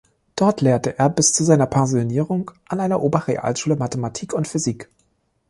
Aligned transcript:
Dort 0.35 0.61
lehrte 0.61 0.97
er 0.97 1.11
bis 1.11 1.31
zu 1.31 1.43
seiner 1.43 1.67
Pensionierung 1.67 2.49
an 2.67 2.79
einer 2.79 3.03
Oberrealschule 3.03 3.75
Mathematik 3.75 4.33
und 4.33 4.47
Physik. 4.47 4.89